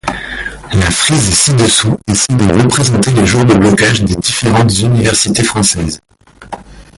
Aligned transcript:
La 0.73 0.89
frise 0.89 1.31
ci-dessous 1.31 1.95
essaie 2.07 2.33
de 2.35 2.51
représenter 2.63 3.11
les 3.11 3.23
jours 3.23 3.45
de 3.45 3.53
blocage 3.53 4.01
des 4.01 4.15
différentes 4.15 4.73
universités 4.79 5.43
françaises. 5.43 6.01